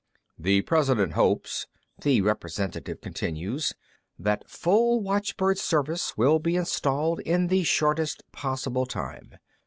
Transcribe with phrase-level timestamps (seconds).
[0.39, 1.67] "The President hopes,"
[2.01, 3.65] the representative continued,
[4.17, 9.33] "that full watchbird service will be installed in the shortest possible time.